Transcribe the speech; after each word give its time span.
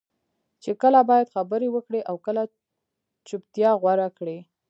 چې 0.63 0.71
کله 0.81 0.99
باید 1.09 1.31
خبرې 1.35 1.67
وکړې 1.71 2.01
او 2.09 2.15
کله 2.25 2.43
چپتیا 3.27 3.71
غوره 3.81 4.09
کړې. 4.17 4.37